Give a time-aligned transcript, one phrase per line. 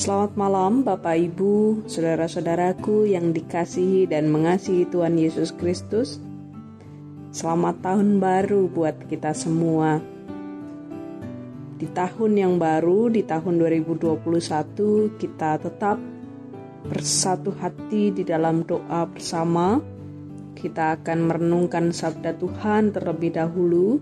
[0.00, 6.16] Selamat malam Bapak Ibu, saudara-saudaraku yang dikasihi dan mengasihi Tuhan Yesus Kristus.
[7.36, 10.00] Selamat tahun baru buat kita semua.
[11.76, 16.00] Di tahun yang baru, di tahun 2021, kita tetap
[16.88, 19.84] bersatu hati di dalam doa bersama.
[20.56, 24.00] Kita akan merenungkan sabda Tuhan terlebih dahulu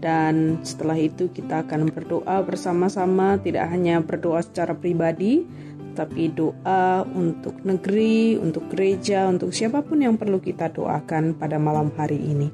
[0.00, 5.44] dan setelah itu kita akan berdoa bersama-sama tidak hanya berdoa secara pribadi
[5.92, 11.92] tapi doa untuk negeri, untuk gereja, untuk siapa pun yang perlu kita doakan pada malam
[11.92, 12.48] hari ini.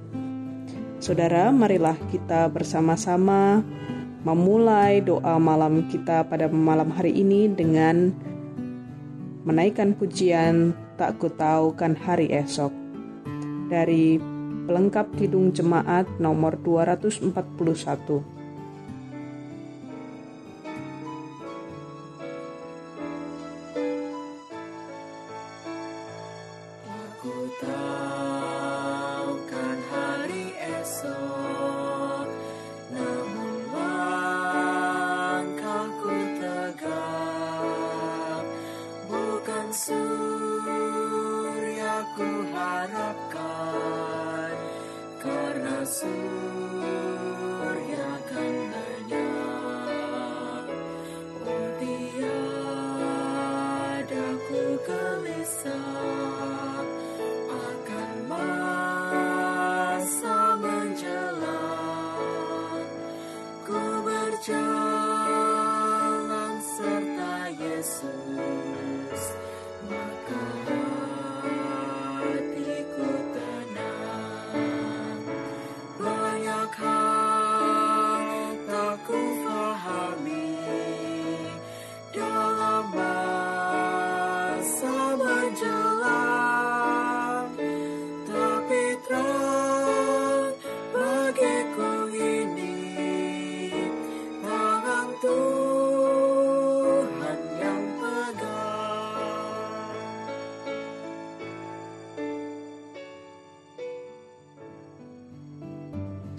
[0.98, 3.62] Saudara, marilah kita bersama-sama
[4.26, 8.10] memulai doa malam kita pada malam hari ini dengan
[9.46, 11.30] menaikkan pujian tak ku
[11.78, 12.74] kan hari esok
[13.70, 14.18] dari
[14.66, 18.36] pelengkap Kidung Jemaat nomor 241.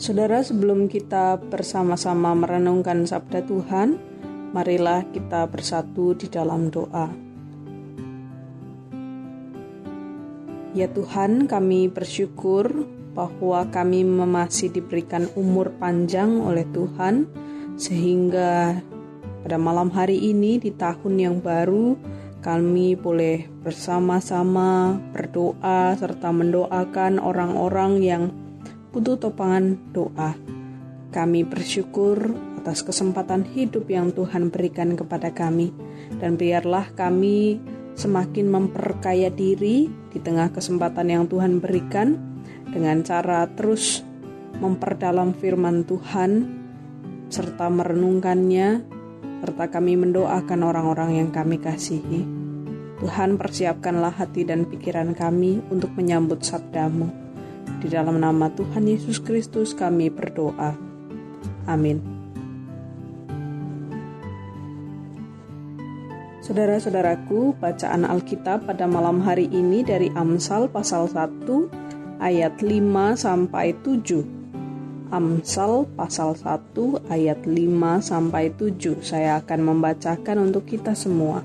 [0.07, 3.99] Saudara, sebelum kita bersama-sama merenungkan sabda Tuhan,
[4.55, 7.11] marilah kita bersatu di dalam doa.
[10.71, 17.27] Ya Tuhan, kami bersyukur bahwa kami masih diberikan umur panjang oleh Tuhan,
[17.75, 18.79] sehingga
[19.43, 21.99] pada malam hari ini di tahun yang baru
[22.39, 28.46] kami boleh bersama-sama berdoa serta mendoakan orang-orang yang
[28.91, 30.35] butuh topangan doa.
[31.11, 35.71] Kami bersyukur atas kesempatan hidup yang Tuhan berikan kepada kami,
[36.19, 37.63] dan biarlah kami
[37.95, 42.19] semakin memperkaya diri di tengah kesempatan yang Tuhan berikan
[42.69, 44.03] dengan cara terus
[44.59, 46.31] memperdalam firman Tuhan
[47.27, 48.97] serta merenungkannya
[49.37, 52.25] serta kami mendoakan orang-orang yang kami kasihi.
[52.97, 57.26] Tuhan persiapkanlah hati dan pikiran kami untuk menyambut sabdamu.
[57.77, 60.73] Di dalam nama Tuhan Yesus Kristus kami berdoa.
[61.69, 62.01] Amin.
[66.41, 71.43] Saudara-saudaraku, bacaan Alkitab pada malam hari ini dari Amsal pasal 1
[72.23, 74.23] ayat 5 sampai 7.
[75.11, 79.03] Amsal pasal 1 ayat 5 sampai 7.
[79.03, 81.43] Saya akan membacakan untuk kita semua.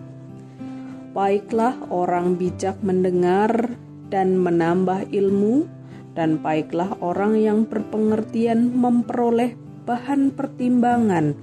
[1.12, 3.74] Baiklah orang bijak mendengar
[4.06, 5.81] dan menambah ilmu
[6.12, 9.56] dan baiklah orang yang berpengertian memperoleh
[9.88, 11.34] bahan pertimbangan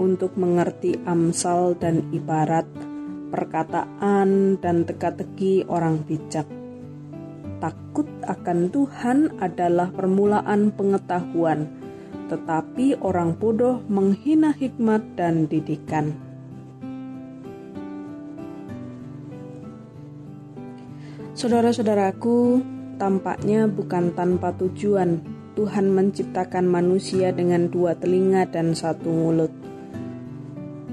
[0.00, 2.64] untuk mengerti amsal dan ibarat,
[3.28, 6.48] perkataan dan teka-teki orang bijak.
[7.60, 11.68] Takut akan Tuhan adalah permulaan pengetahuan,
[12.26, 16.16] tetapi orang bodoh menghina hikmat dan didikan.
[21.32, 22.60] Saudara-saudaraku,
[22.96, 25.22] tampaknya bukan tanpa tujuan.
[25.52, 29.52] Tuhan menciptakan manusia dengan dua telinga dan satu mulut.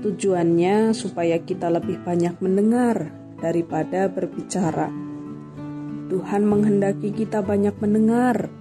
[0.03, 3.07] Tujuannya supaya kita lebih banyak mendengar
[3.39, 4.91] daripada berbicara.
[6.11, 8.51] Tuhan menghendaki kita banyak mendengar,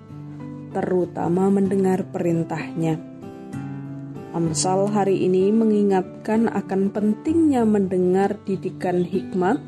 [0.71, 3.03] terutama mendengar perintahnya.
[4.37, 9.59] Amsal hari ini mengingatkan akan pentingnya mendengar didikan hikmat,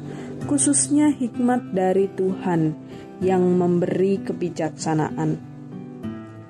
[0.46, 2.76] khususnya hikmat dari Tuhan
[3.20, 5.50] yang memberi kebijaksanaan.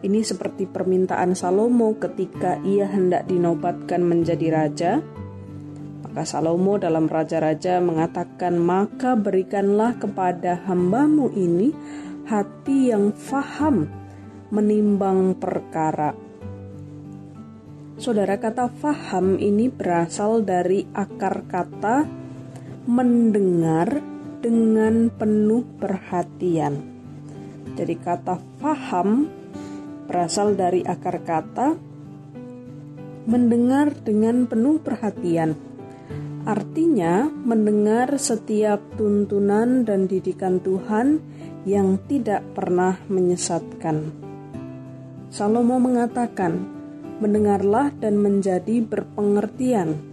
[0.01, 4.93] Ini seperti permintaan Salomo ketika ia hendak dinobatkan menjadi raja.
[6.01, 11.71] Maka Salomo dalam Raja-Raja mengatakan, Maka berikanlah kepada hambamu ini
[12.25, 13.93] hati yang faham
[14.49, 16.17] menimbang perkara.
[18.01, 22.09] Saudara kata faham ini berasal dari akar kata
[22.89, 24.10] mendengar
[24.41, 26.81] dengan penuh perhatian.
[27.77, 29.29] Jadi kata faham
[30.11, 31.79] berasal dari akar kata
[33.31, 35.55] mendengar dengan penuh perhatian.
[36.49, 41.21] Artinya, mendengar setiap tuntunan dan didikan Tuhan
[41.69, 44.09] yang tidak pernah menyesatkan.
[45.29, 46.65] Salomo mengatakan,
[47.21, 50.10] "Mendengarlah dan menjadi berpengertian."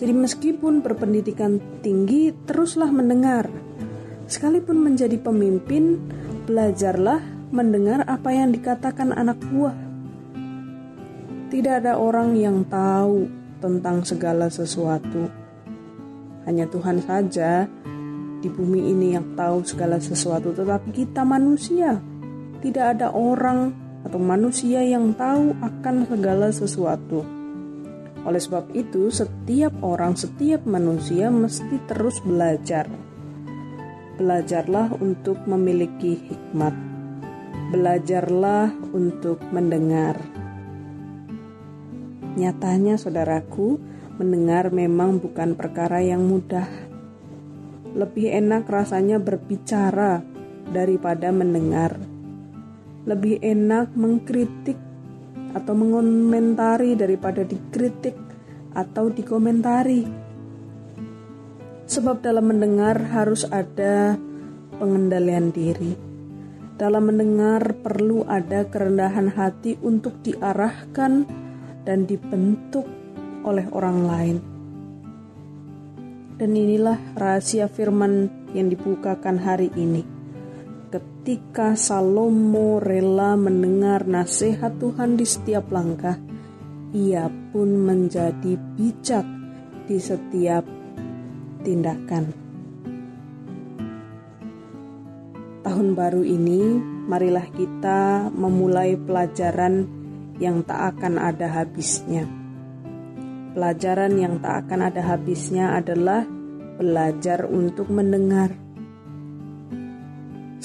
[0.00, 3.52] Jadi, meskipun berpendidikan tinggi, teruslah mendengar.
[4.24, 6.00] Sekalipun menjadi pemimpin,
[6.48, 7.20] belajarlah
[7.52, 9.76] mendengar apa yang dikatakan anak buah.
[11.52, 13.28] Tidak ada orang yang tahu
[13.60, 15.28] tentang segala sesuatu.
[16.48, 17.68] Hanya Tuhan saja
[18.40, 22.00] di bumi ini yang tahu segala sesuatu, tetapi kita manusia.
[22.64, 23.74] Tidak ada orang
[24.06, 27.39] atau manusia yang tahu akan segala sesuatu.
[28.28, 32.88] Oleh sebab itu, setiap orang, setiap manusia mesti terus belajar.
[34.20, 36.76] Belajarlah untuk memiliki hikmat.
[37.72, 40.20] Belajarlah untuk mendengar
[42.30, 43.82] Nyatanya, saudaraku,
[44.16, 46.64] mendengar memang bukan perkara yang mudah.
[47.90, 50.22] Lebih enak rasanya berbicara
[50.70, 51.98] daripada mendengar.
[53.02, 54.78] Lebih enak mengkritik
[55.54, 58.14] atau mengomentari daripada dikritik
[58.74, 60.06] atau dikomentari.
[61.90, 64.14] Sebab dalam mendengar harus ada
[64.78, 65.98] pengendalian diri.
[66.78, 71.28] Dalam mendengar perlu ada kerendahan hati untuk diarahkan
[71.84, 72.88] dan dibentuk
[73.44, 74.36] oleh orang lain.
[76.40, 80.19] Dan inilah rahasia firman yang dibukakan hari ini.
[80.90, 86.18] Ketika Salomo rela mendengar nasihat Tuhan di setiap langkah,
[86.90, 89.22] ia pun menjadi bijak
[89.86, 90.66] di setiap
[91.62, 92.34] tindakan.
[95.62, 99.86] Tahun baru ini, marilah kita memulai pelajaran
[100.42, 102.26] yang tak akan ada habisnya.
[103.54, 106.26] Pelajaran yang tak akan ada habisnya adalah
[106.74, 108.69] belajar untuk mendengar.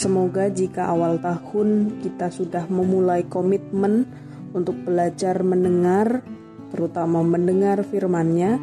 [0.05, 4.05] Semoga jika awal tahun kita sudah memulai komitmen
[4.53, 6.21] untuk belajar mendengar,
[6.69, 8.53] terutama mendengar firman-Nya,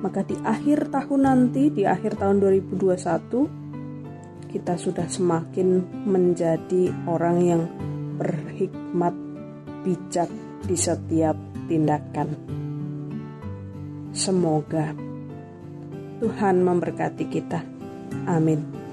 [0.00, 7.68] maka di akhir tahun nanti, di akhir tahun 2021, kita sudah semakin menjadi orang yang
[8.16, 9.12] berhikmat,
[9.84, 10.32] bijak,
[10.64, 11.36] di setiap
[11.68, 12.32] tindakan.
[14.16, 14.96] Semoga
[16.24, 17.60] Tuhan memberkati kita.
[18.32, 18.85] Amin.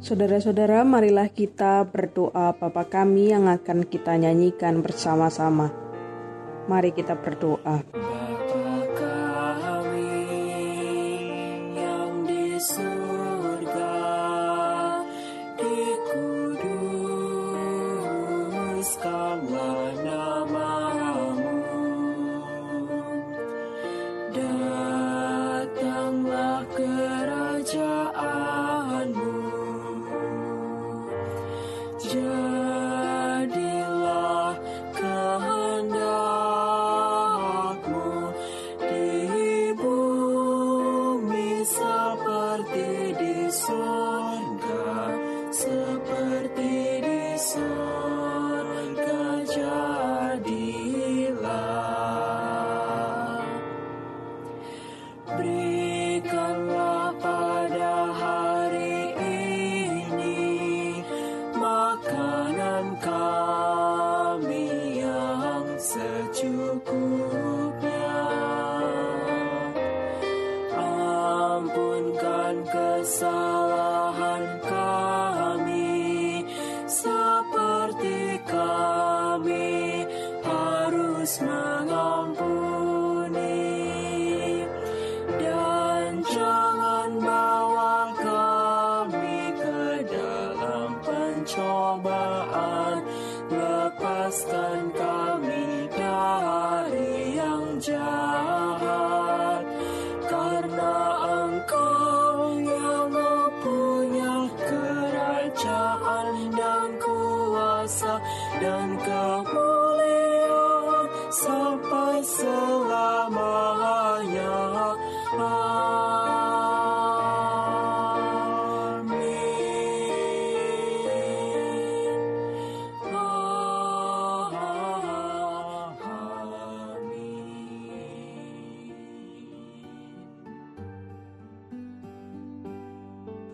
[0.00, 5.68] Saudara-saudara, marilah kita berdoa Bapa kami yang akan kita nyanyikan bersama-sama.
[6.72, 7.84] Mari kita berdoa.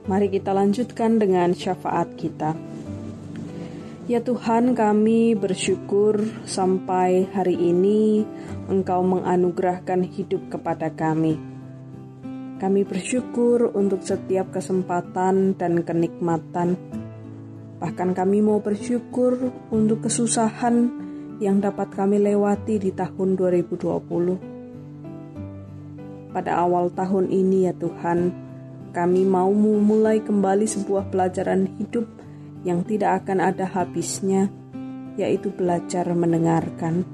[0.06, 2.54] Mari kita lanjutkan dengan syafaat kita.
[4.06, 8.22] Ya Tuhan, kami bersyukur sampai hari ini
[8.70, 11.34] Engkau menganugerahkan hidup kepada kami.
[12.62, 16.78] Kami bersyukur untuk setiap kesempatan dan kenikmatan.
[17.82, 20.86] Bahkan kami mau bersyukur untuk kesusahan
[21.42, 26.30] yang dapat kami lewati di tahun 2020.
[26.30, 28.45] Pada awal tahun ini ya Tuhan,
[28.96, 32.08] kami mau memulai kembali sebuah pelajaran hidup
[32.64, 34.48] yang tidak akan ada habisnya,
[35.20, 37.04] yaitu belajar mendengarkan.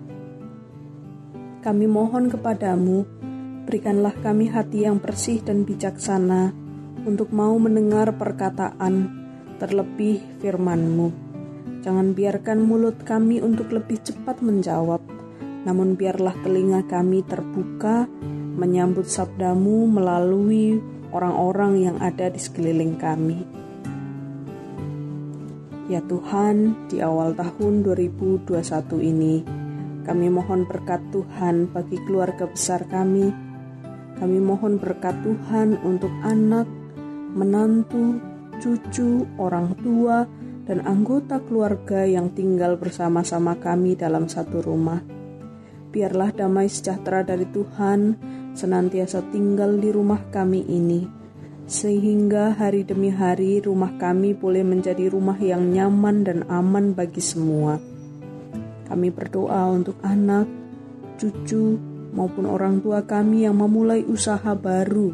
[1.58, 3.02] Kami mohon kepadamu,
[3.66, 6.54] berikanlah kami hati yang bersih dan bijaksana
[7.02, 9.10] untuk mau mendengar perkataan,
[9.58, 11.10] terlebih firman-Mu.
[11.82, 15.02] Jangan biarkan mulut kami untuk lebih cepat menjawab,
[15.66, 18.06] namun biarlah telinga kami terbuka
[18.54, 23.44] menyambut sabdamu melalui orang-orang yang ada di sekeliling kami.
[25.92, 28.48] Ya Tuhan, di awal tahun 2021
[29.04, 29.44] ini,
[30.02, 33.28] kami mohon berkat Tuhan bagi keluarga besar kami.
[34.16, 36.64] Kami mohon berkat Tuhan untuk anak,
[37.36, 38.16] menantu,
[38.56, 40.24] cucu, orang tua,
[40.64, 45.11] dan anggota keluarga yang tinggal bersama-sama kami dalam satu rumah.
[45.92, 48.16] Biarlah damai sejahtera dari Tuhan
[48.56, 51.04] senantiasa tinggal di rumah kami ini,
[51.68, 57.76] sehingga hari demi hari rumah kami boleh menjadi rumah yang nyaman dan aman bagi semua.
[58.88, 60.48] Kami berdoa untuk anak,
[61.20, 61.76] cucu,
[62.16, 65.12] maupun orang tua kami yang memulai usaha baru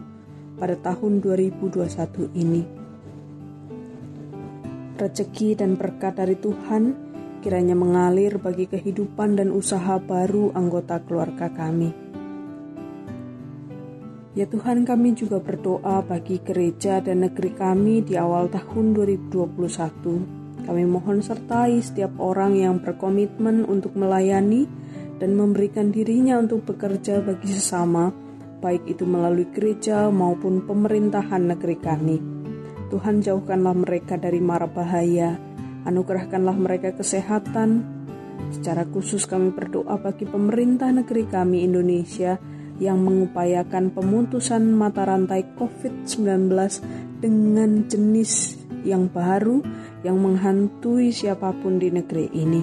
[0.59, 2.63] pada tahun 2021 ini.
[4.99, 7.08] Rezeki dan berkat dari Tuhan
[7.39, 12.09] kiranya mengalir bagi kehidupan dan usaha baru anggota keluarga kami.
[14.39, 20.63] Ya Tuhan kami juga berdoa bagi gereja dan negeri kami di awal tahun 2021.
[20.63, 24.69] Kami mohon sertai setiap orang yang berkomitmen untuk melayani
[25.19, 28.15] dan memberikan dirinya untuk bekerja bagi sesama,
[28.63, 32.19] baik itu melalui gereja maupun pemerintahan negeri kami.
[32.95, 35.48] Tuhan jauhkanlah mereka dari mara bahaya,
[35.87, 37.85] anugerahkanlah mereka kesehatan.
[38.55, 42.41] Secara khusus kami berdoa bagi pemerintah negeri kami Indonesia,
[42.79, 46.47] yang mengupayakan pemutusan mata rantai COVID-19
[47.19, 48.55] dengan jenis
[48.87, 49.59] yang baru
[50.07, 52.63] yang menghantui siapa pun di negeri ini.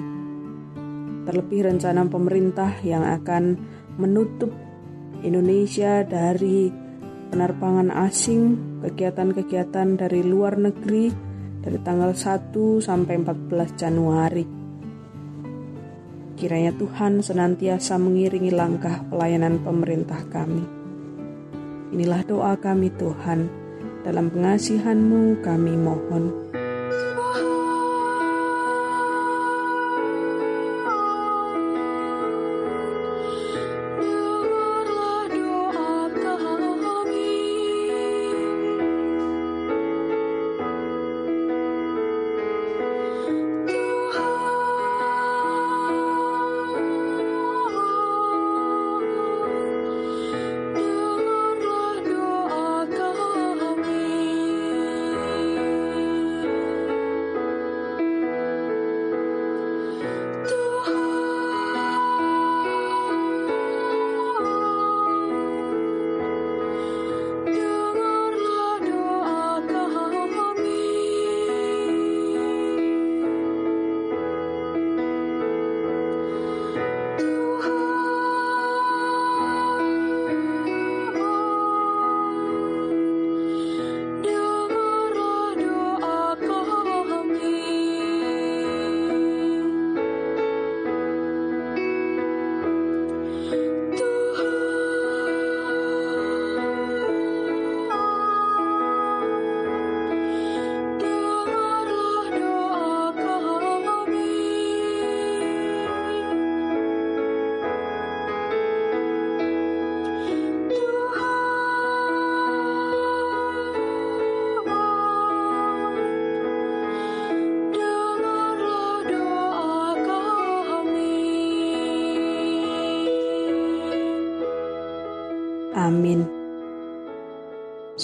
[1.28, 3.60] Terlebih rencana pemerintah yang akan
[4.00, 4.52] menutup
[5.20, 6.72] Indonesia dari
[7.34, 8.56] penerbangan asing,
[8.86, 11.12] kegiatan-kegiatan dari luar negeri
[11.66, 14.46] dari tanggal 1 sampai 14 Januari.
[16.38, 20.62] Kiranya Tuhan senantiasa mengiringi langkah pelayanan pemerintah kami.
[21.90, 23.50] Inilah doa kami Tuhan,
[24.06, 26.45] dalam pengasihan-Mu kami mohon.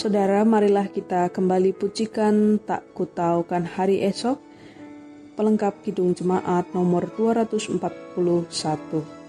[0.01, 4.41] Saudara, marilah kita kembali pujikan tak kutaukan hari esok,
[5.37, 9.20] pelengkap Kidung Jemaat nomor 241.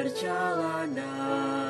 [0.00, 1.69] Perjalanan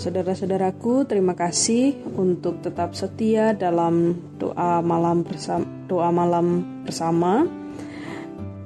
[0.00, 7.44] Saudara-saudaraku, terima kasih untuk tetap setia dalam doa malam bersama, doa malam bersama.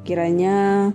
[0.06, 0.94] Kiranya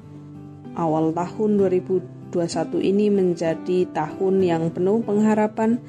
[0.80, 2.32] awal tahun 2021
[2.80, 5.84] ini menjadi tahun yang penuh pengharapan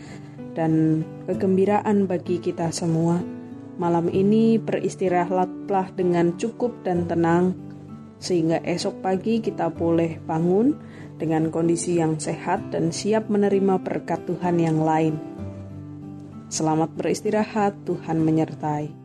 [0.59, 3.23] dan kegembiraan bagi kita semua.
[3.79, 7.70] Malam ini beristirahatlah dengan cukup dan tenang
[8.21, 10.77] sehingga esok pagi kita boleh bangun
[11.17, 15.17] dengan kondisi yang sehat dan siap menerima berkat Tuhan yang lain.
[16.53, 19.00] Selamat beristirahat, Tuhan menyertai.